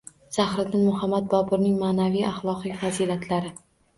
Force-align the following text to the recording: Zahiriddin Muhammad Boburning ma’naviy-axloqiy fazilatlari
Zahiriddin 0.35 0.81
Muhammad 0.85 1.27
Boburning 1.33 1.77
ma’naviy-axloqiy 1.83 2.75
fazilatlari 2.85 3.53